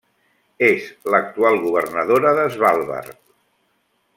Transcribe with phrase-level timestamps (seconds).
[0.67, 3.17] És l'actual governadora de Svalbard.